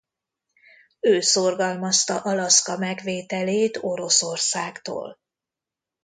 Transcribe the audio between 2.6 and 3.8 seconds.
megvételét